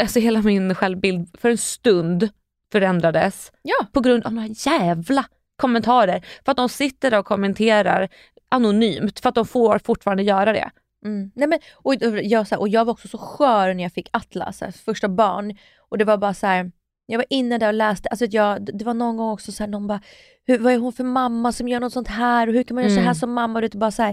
[0.00, 2.28] Alltså hela min självbild för en stund
[2.72, 3.86] förändrades Ja.
[3.92, 5.24] på grund av några jävla
[5.56, 6.24] kommentarer.
[6.44, 8.08] För att de sitter där och kommenterar
[8.48, 10.70] anonymt för att de får fortfarande göra det.
[11.04, 11.30] Mm.
[11.34, 14.08] Nej, men, och, jag, så här, och jag var också så skör när jag fick
[14.12, 15.56] Atlas, så här, första barn.
[15.88, 16.70] Och det var bara så här,
[17.06, 19.70] jag var inne där och läste, alltså, jag, det var någon gång också så här,
[19.70, 20.00] någon bara,
[20.46, 22.84] hur, vad är hon för mamma som gör något sånt här och hur kan man
[22.84, 23.06] göra så Mm.
[23.06, 23.58] här som mamma?
[23.58, 24.12] Och, det, bara så här,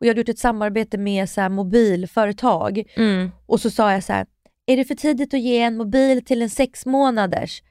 [0.00, 3.30] och jag hade gjort ett samarbete med så här, mobilföretag Mm.
[3.46, 4.26] och så sa jag så här,
[4.66, 7.62] är det för tidigt att ge en mobil till en sex månaders?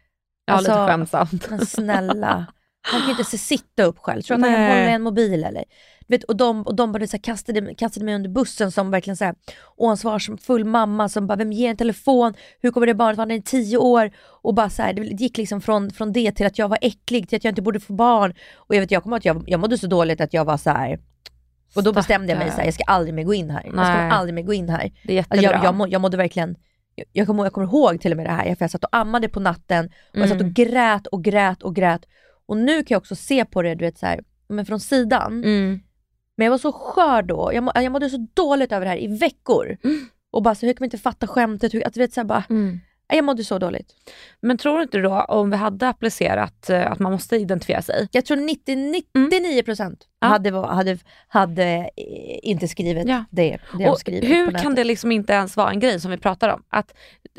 [0.45, 1.49] Ja, lite Alltså, skämtsamt.
[1.49, 2.45] Men snälla,
[2.81, 4.21] han kan ju inte se sitta upp själv.
[4.21, 4.79] Tror att han kan Nej.
[4.79, 5.63] hålla en mobil eller?
[6.07, 9.17] Vet, och de, och de bara så här, kastade, kastade mig under bussen som verkligen
[9.17, 9.35] så här,
[9.77, 12.33] oansvarsfull mamma som bara, vem ger en telefon?
[12.61, 14.11] Hur kommer det barnet vara när det är tio år?
[14.41, 17.29] Och bara så här, det gick liksom från, från det till att jag var äcklig,
[17.29, 18.33] till att jag inte borde få barn.
[18.55, 20.69] Och jag vet, jag kommer att jag, jag mådde så dåligt att jag var så
[20.69, 20.99] här.
[21.75, 23.61] Och då bestämde jag mig så här, jag ska aldrig mer gå in här.
[23.65, 24.09] Jag ska Nej.
[24.11, 24.91] aldrig mer gå in här.
[25.03, 25.57] Det är Alltså jättebra.
[25.57, 26.55] jag, jag, må, jag mådde verkligen,
[27.11, 29.29] jag, kommer, jag kommer ihåg till och med det här, för jag satt och ammade
[29.29, 30.53] på natten och jag satt och Mm.
[30.53, 32.05] grät och grät och grät.
[32.45, 35.43] Och nu kan jag också se på det, du vet så här, men från sidan.
[35.43, 35.79] Mm.
[36.37, 39.03] Men jag var så skör då, jag, må, jag mådde så dåligt över det här
[39.03, 39.77] i veckor.
[40.31, 41.73] Och bara så, hur kan man inte fatta skämtet?
[41.73, 42.79] Hur, att, du vet, så här, bara, Mm.
[43.07, 43.87] Jag mådde så dåligt.
[44.41, 48.07] Men tror du inte då om vi hade applicerat eh, att man måste identifiera sig?
[48.11, 48.75] Jag tror 90,
[49.29, 50.27] 99% Ja.
[50.27, 53.23] hade, va- hade, hade eh, inte skrivit Ja.
[53.31, 55.99] det, det de Och skriver hur på kan det liksom inte ens vara en grej
[55.99, 56.63] som vi pratar om?
[56.69, 56.93] Att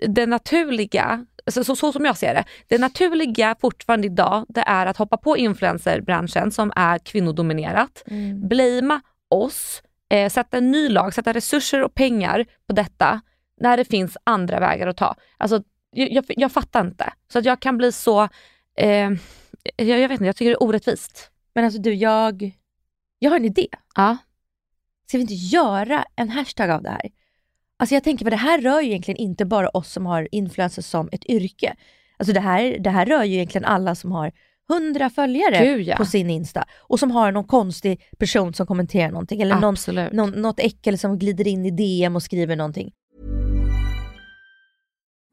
[0.06, 4.86] det naturliga, så, så, så som jag ser det, det naturliga fortfarande idag det är
[4.86, 8.48] att hoppa på influencerbranschen som är kvinnodominerat, Mm.
[8.48, 9.00] blamea
[9.30, 9.82] oss,
[10.14, 13.20] eh, sätta en ny lag, sätta resurser och pengar på detta
[13.60, 15.16] när det finns andra vägar att ta.
[15.36, 17.12] Alltså, jag, jag, jag fattar inte.
[17.32, 18.28] Så att jag kan bli så,
[18.76, 19.10] eh,
[19.76, 21.30] jag, jag vet inte, jag tycker det är orättvist.
[21.54, 22.56] Men alltså du, jag,
[23.18, 23.68] jag har en idé.
[23.94, 24.16] Ja.
[25.06, 27.10] Ska vi inte göra en hashtag av det här?
[27.78, 30.84] Alltså jag tänker, för det här rör ju egentligen inte bara oss som har influencers
[30.84, 31.76] som ett yrke.
[32.16, 34.32] Alltså det här, det här rör ju egentligen alla som har
[34.70, 35.96] 100 följare Gud, ja.
[35.96, 39.76] på sin Insta och som har någon konstig person som kommenterar någonting eller någon,
[40.12, 42.92] någon, något äckel som glider in i DM och skriver någonting.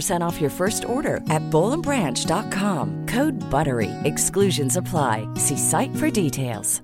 [0.00, 3.06] off your first order at bowlandbranch.com.
[3.08, 3.90] Code BUTTERY.
[4.04, 5.28] Exclusions apply.
[5.36, 6.82] See site for details.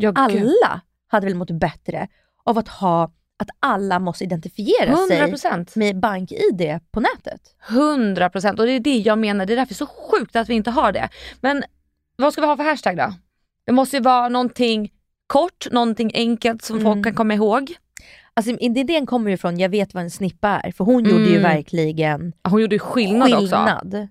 [0.00, 2.08] Jag, Alla hade väl mått bättre
[2.44, 5.36] av att ha att alla måste identifiera 100%.
[5.36, 7.40] sig med bank-id på nätet.
[7.68, 10.70] 100% och det är det jag menar, det är därför så sjukt att vi inte
[10.70, 11.08] har det.
[11.40, 11.62] Men
[12.16, 13.14] vad ska vi ha för hashtag då?
[13.66, 14.92] Det måste ju vara någonting
[15.26, 17.74] kort, någonting enkelt som folk kan komma ihåg.
[18.34, 21.38] Alltså idén kommer ju från, jag vet vad en snippa är, för hon gjorde ju
[21.38, 21.42] Mm.
[21.42, 23.38] verkligen Hon gjorde ju skillnad, också.
[23.40, 24.08] skillnad.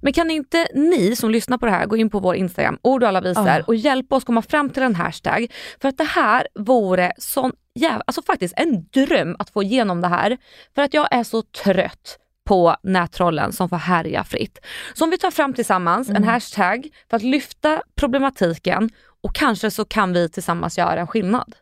[0.00, 3.02] Men kan inte ni som lyssnar på det här gå in på vår Instagram, ord
[3.02, 3.62] och alla visor Ja.
[3.66, 5.46] och hjälpa oss komma fram till en hashtag.
[5.80, 10.08] För att det här vore sån jävla, alltså faktiskt en dröm att få igenom det
[10.08, 10.36] här.
[10.74, 14.58] För att jag är så trött på nättrollen som får härja fritt.
[14.94, 18.90] Så om vi tar fram tillsammans en hashtag för att lyfta problematiken
[19.22, 21.54] och kanske så kan vi tillsammans göra en skillnad.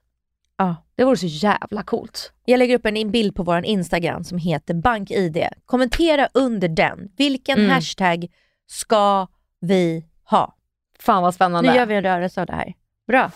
[0.56, 0.76] Ja.
[0.96, 2.32] Det vore så jävla coolt.
[2.44, 5.44] Jag lägger upp en bild på vår Instagram som heter BankID.
[5.66, 7.08] Kommentera under den.
[7.16, 7.70] Vilken Mm.
[7.70, 8.26] hashtag
[8.66, 9.26] ska
[9.60, 10.54] vi ha?
[10.98, 11.70] Fan vad spännande.
[11.70, 12.72] Nu gör vi en rörelse av det här.
[13.08, 13.30] Bra.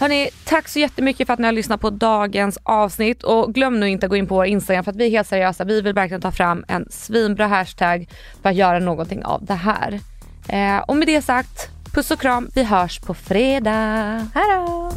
[0.00, 3.88] Hörni, tack så jättemycket för att ni har lyssnat på dagens avsnitt och glöm nu
[3.88, 5.64] inte att gå in på vår Instagram för att vi är helt seriösa.
[5.64, 8.08] Vi vill verkligen ta fram en svinbra hashtag
[8.42, 10.00] för att göra någonting av det här.
[10.48, 12.50] Eh, och med det sagt, puss och kram.
[12.54, 14.26] Vi hörs på fredag.
[14.34, 14.92] Hej då!